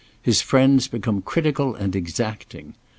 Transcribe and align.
His 0.19 0.41
friends 0.41 0.87
become 0.87 1.21
critical 1.21 1.75
and 1.75 1.95
exacting. 1.95 2.73